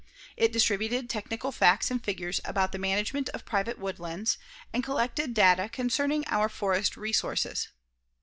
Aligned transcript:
It 0.35 0.51
distributed 0.51 1.11
technical 1.11 1.51
facts 1.51 1.91
and 1.91 2.03
figures 2.03 2.41
about 2.43 2.71
the 2.71 2.79
management 2.79 3.29
of 3.35 3.45
private 3.45 3.77
woodlands 3.77 4.39
and 4.73 4.83
collected 4.83 5.35
data 5.35 5.69
concerning 5.69 6.25
our 6.25 6.49
forest 6.49 6.97
resources. 6.97 7.67